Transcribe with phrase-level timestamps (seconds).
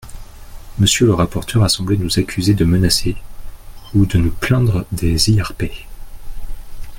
[0.79, 3.15] Monsieur le rapporteur a semblé nous accuser de menacer,
[3.93, 5.65] ou de nous plaindre des IRP.